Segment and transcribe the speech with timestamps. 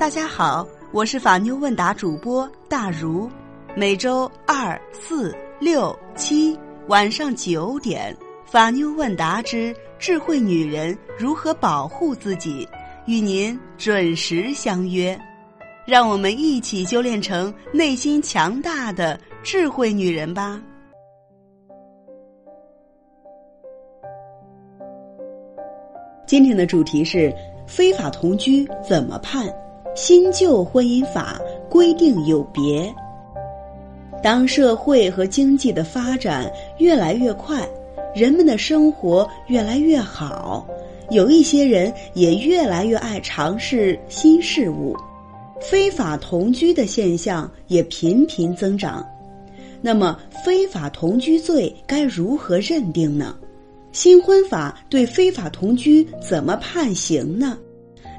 [0.00, 3.30] 大家好，我是法妞问答主播大如，
[3.76, 8.16] 每周二、四、六、七晚上九点，
[8.46, 12.66] 法妞问答之智慧女人如何保护自己，
[13.04, 15.20] 与您准时相约，
[15.86, 20.58] 让我们一起修炼成内心强大的智慧女人吧。
[26.26, 27.30] 今天的主题是
[27.66, 29.46] 非法同居怎么判？
[29.94, 32.92] 新旧婚姻法规定有别。
[34.22, 37.68] 当社会和经济的发展越来越快，
[38.14, 40.66] 人们的生活越来越好，
[41.10, 44.94] 有一些人也越来越爱尝试新事物，
[45.60, 49.06] 非法同居的现象也频频增长。
[49.80, 53.34] 那么，非法同居罪该如何认定呢？
[53.92, 57.58] 新婚法对非法同居怎么判刑呢？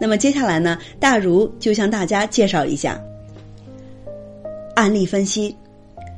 [0.00, 3.00] 那么接下来呢，大如就向大家介绍一下
[4.74, 5.54] 案例分析。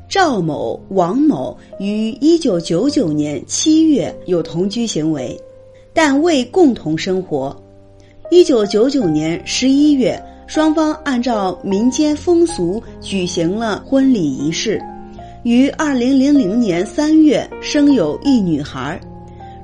[0.09, 5.41] 赵某、王某于一九九九年七月有同居行为，
[5.95, 7.57] 但未共同生活。
[8.29, 14.83] 一九九九年十一月，双方按照民间风俗举行了婚礼仪式，
[15.45, 19.01] 于二零零零年三月生有一女孩。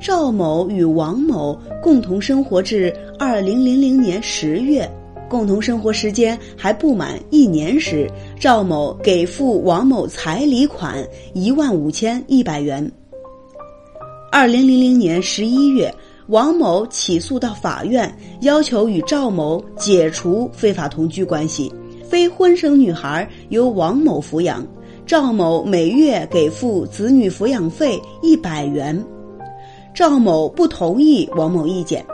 [0.00, 4.88] 赵某与王某共同生活至二零零零年十月，
[5.28, 12.90] 共同生活时间还不满一年时，赵某给付王某彩礼款一万五千一百元。
[14.30, 15.92] 二零零零年十一月，
[16.28, 21.72] 王某起诉到法院，要求与赵某解除非法同居关系，
[22.04, 24.64] 非婚生女孩由王某抚养，
[25.06, 29.02] 赵某每月给付子女抚养费一百元。
[29.96, 32.04] 赵某不同意王某意见，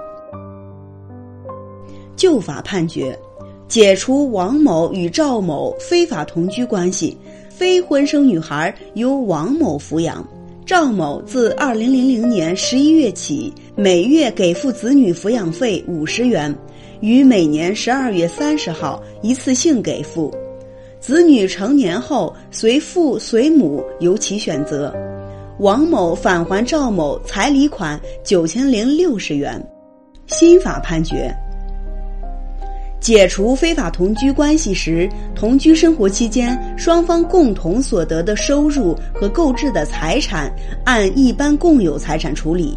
[2.14, 3.18] 就法判决，
[3.66, 10.24] 解除王某与赵某非法同居关系，非婚生女孩由王某抚养。
[10.64, 16.56] 赵某自二零零零年十一月起，每月给付子女抚养费五十元，
[17.00, 20.32] 于每年十二月三十号一次性给付。
[21.00, 24.94] 子女成年后，随父随母由其选择。
[25.62, 29.64] 王某返还赵某彩礼款九千零六十元。
[30.26, 31.32] 新法判决：
[33.00, 40.52] 解除非法同居关系时，同居生活期间双方共同所得的收入和购置的财产
[40.84, 42.76] 按一般共有财产处理；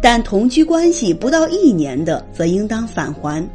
[0.00, 3.46] 但同居关系不到一年的，则应当返还。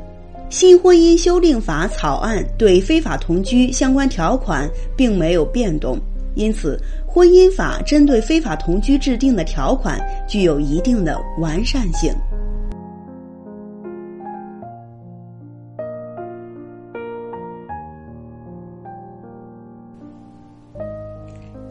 [0.52, 5.98] 新婚姻修订法草案对非法同居相关条款并没有变动，
[6.38, 6.80] 因此。
[7.08, 12.14] 婚姻法针对非法同居制定的条款具有一定的完善性。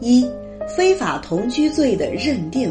[0.01, 0.29] 一、
[0.67, 2.69] 非法同居罪的认定。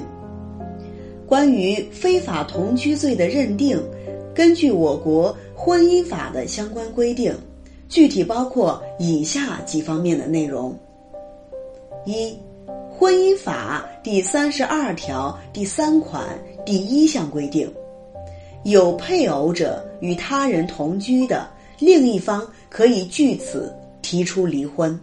[1.26, 3.82] 关于非法同居罪的认定，
[4.34, 7.34] 根据我国婚姻法的相关规定，
[7.88, 10.78] 具体包括以下几方面的内容：
[12.06, 12.38] 一。
[12.98, 16.24] 婚姻法第三十二条第三款
[16.64, 17.70] 第一项规定，
[18.64, 21.46] 有配偶者与他人同居的，
[21.78, 24.98] 另一方可以据此提出离婚。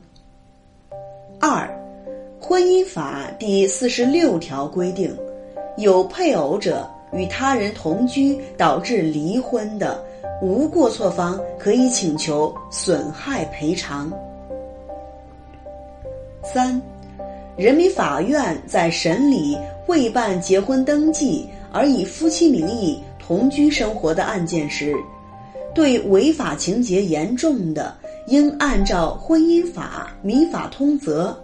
[1.39, 1.69] 二，
[2.39, 5.15] 婚姻法第四十六条规定，
[5.77, 10.03] 有配偶者与他人同居导致离婚的，
[10.41, 14.11] 无过错方可以请求损害赔偿。
[16.43, 16.81] 三。
[17.55, 19.55] 人民法院在审理
[19.87, 24.95] 未办结婚登记而以夫妻名义同居生活的案件时，
[25.75, 27.95] 对违法情节严重的，
[28.27, 31.39] 应按照婚姻法、民法通则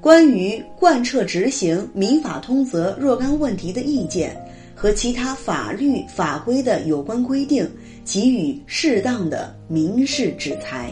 [0.00, 4.36] 关于贯彻执行民法通则若干问题的意见
[4.74, 7.68] 和其他法律法规的有关规定，
[8.04, 10.90] 给予适当的民事制裁。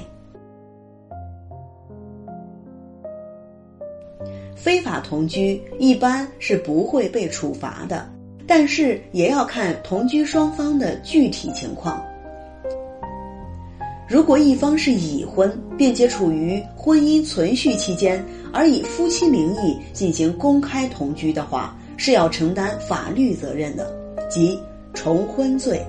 [4.66, 8.04] 非法同居一般是不会被处罚的，
[8.48, 12.04] 但是也要看同居双方的具体情况。
[14.08, 18.20] 如果一方是已婚，并且处于婚姻存续期间，
[18.52, 23.96] 而以夫妻名义进行公开同居的话，是要承担法律责任的，
[24.28, 24.58] 即
[24.92, 25.80] 重婚罪。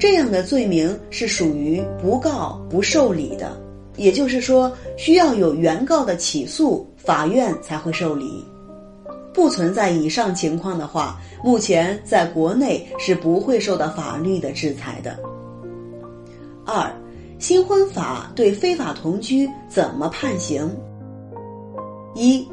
[0.00, 3.56] 这样的罪名是属于不告不受理的。
[3.98, 8.44] 也就是说，需要有原告的起诉，法院才会受理。
[9.32, 15.18] 不存在以上情况的话，目前在国内是不会受到法律的制裁的。
[16.66, 16.94] 二、
[17.38, 20.70] 新婚法对非法同居怎么判刑？
[22.14, 22.46] 一、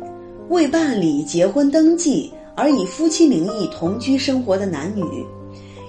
[0.48, 5.04] 未办理结婚登记而以夫妻名义同居生活的男女，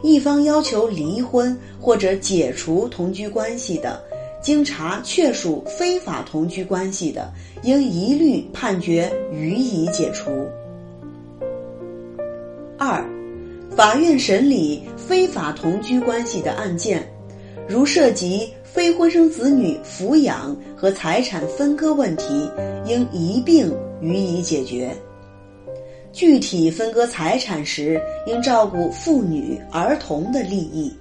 [0.02, 4.02] 一方要求离婚或者解除同居关系的，
[4.40, 7.30] 经查确属非法同居关系的，
[7.62, 10.30] 应一律判决予以解除。
[12.78, 13.04] 二、
[13.76, 17.06] 法院审理非法同居关系的案件，
[17.68, 22.50] 如涉及非婚生子女抚养和财产分割问题，
[22.86, 23.70] 应一并
[24.00, 24.90] 予以解决。
[26.12, 30.92] 具体分割财产时，应照顾妇女、儿童的利益，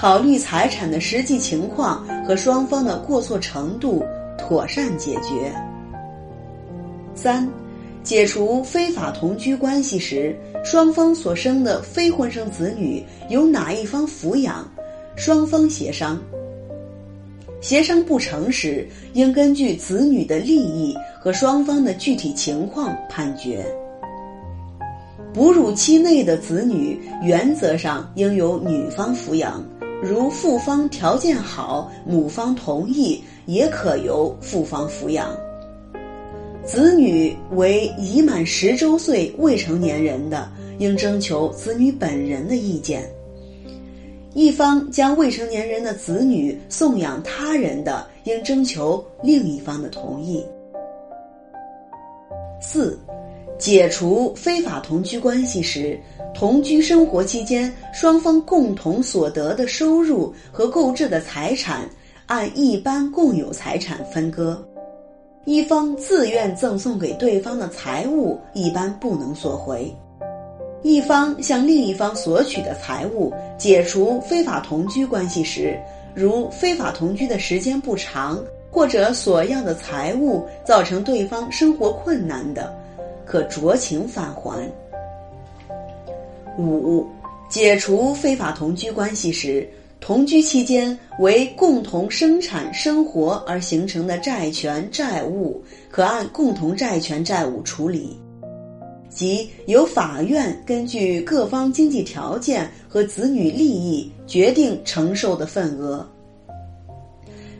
[0.00, 4.04] 考虑财产的实际情况和双方的过错程度，
[4.38, 5.52] 妥善解决。
[7.16, 7.48] 三。
[8.04, 10.34] 解除非法同居关系时，
[10.64, 14.66] 双方所生的非婚生子女由哪一方抚养？
[15.16, 16.16] 双方协商。
[17.60, 23.66] 协商不成时，应根据子女的利益和双方的具体情况判决。
[25.34, 29.62] 哺乳期内的子女，原则上应由女方抚养，
[30.00, 35.36] 如父方条件好，母方同意，也可由父方抚养。
[36.64, 40.48] 子女为已满十周岁未成年人的，
[40.78, 43.02] 应征求子女本人的意见。
[44.34, 50.44] 一方将未成年人的子女送养他人的，应征求另一方的同意。
[52.60, 52.98] 四、
[53.58, 55.98] 解除非法同居关系时，
[56.32, 61.88] 同居生活期间双方共同所得的收入和购置的财产，
[62.26, 64.64] 按一般共有财产分割。
[65.44, 69.92] 一方自愿赠送给对方的财物，一般不能索回；
[70.82, 75.76] 一方向另一方索取的财物，解除非法同居关系时，
[76.14, 78.38] 如非法同居的时间不长，
[78.70, 82.77] 或者索要的财物造成对方生活困难的，
[83.28, 84.58] 可酌情返还。
[86.58, 87.06] 五、
[87.50, 89.68] 解除非法同居关系时。
[90.00, 95.60] 同居期间为共同生产生活而形成的债权债务，
[95.90, 98.16] 可按共同债权债务处理，
[99.08, 106.08] 即由法院根据各方经济条件和子女利益决定承受的份额。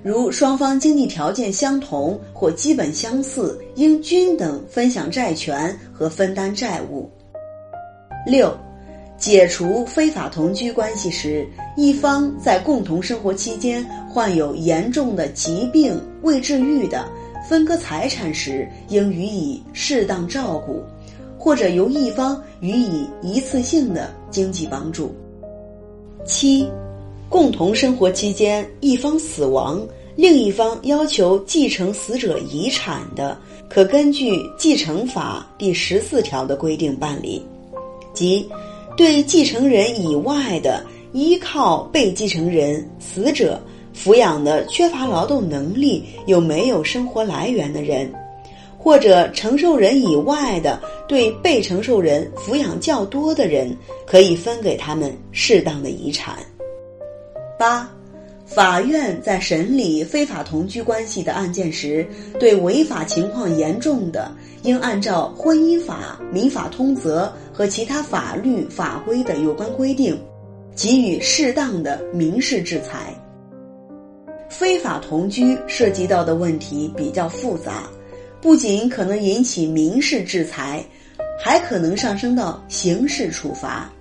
[0.08, 7.10] 如双方经济条件相同或基本相似，应均等分享债权和分担债务。
[8.26, 8.50] 六。
[9.18, 11.46] 解除非法同居关系时，
[11.76, 17.06] 一方在共同生活期间患有严重的疾病未治愈的，
[17.46, 20.82] 分割财产时应予以适当照顾，
[21.36, 25.12] 或者由一方予以一次性的经济帮助。
[26.24, 26.70] 七，
[27.28, 29.84] 共同生活期间一方死亡，
[30.18, 33.38] 另一方要求继承死者遗产的，
[33.70, 37.40] 可根据继承法第十四条的规定办理，
[38.12, 38.44] 即。
[38.96, 43.62] 对继承人以外的依靠被继承人死者
[43.94, 48.12] 抚养的缺乏劳动能力又没有生活来源的人，
[48.76, 53.72] 或者承受人以外的对被承受人抚养较多的人，
[54.04, 56.36] 可以分给他们适当的遗产。
[57.56, 57.88] 八。
[58.48, 62.04] 法院在审理非法同居关系的案件时，
[62.40, 70.18] 对违法情况严重的，应按照婚姻法、民法通则和其他法律法规的有关规定，
[70.74, 73.14] 给予适当的民事制裁。
[74.48, 77.82] 非法同居涉及到的问题比较复杂，
[78.40, 80.82] 不仅可能引起民事制裁，
[81.38, 83.92] 还可能上升到刑事处罚。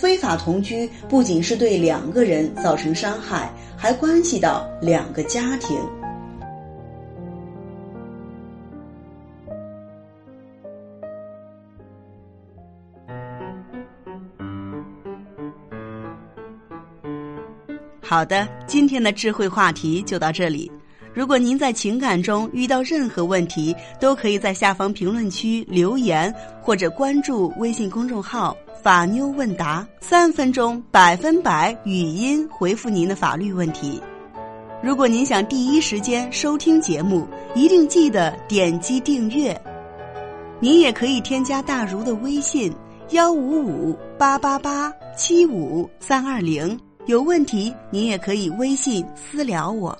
[0.00, 5.78] 非法同居不仅是对两个人造成伤害，还关系到两个家庭。
[18.00, 20.72] 好的，今天的智慧话题就到这里。
[21.12, 28.56] 如果您在情感中遇到任何问题，都可以在下方评论区留言，或者关注微信公众号。
[28.82, 34.00] 法妞问答，三分钟百分百语音回复您的法律问题。
[34.82, 39.58] 如果您想第一时间收听节目，一定记得点击订阅。
[40.60, 42.72] 您也可以添加大如的微信
[43.10, 49.96] 幺五五八八八七五三二零，有问题您也可以微信私聊我。